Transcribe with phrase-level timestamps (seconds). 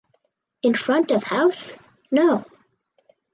[0.63, 1.77] In front of house
[2.09, 2.43] no.